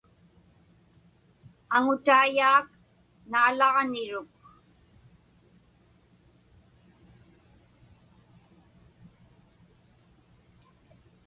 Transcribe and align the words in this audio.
Aŋutaiyaak 1.75 2.67
naalaġniruk. 3.31 4.31